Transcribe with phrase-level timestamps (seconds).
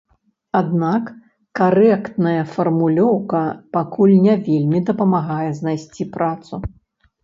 [0.59, 1.11] Аднак
[1.59, 3.45] карэктная фармулёўка
[3.79, 6.53] пакуль не вельмі дапамагае знайсці працу.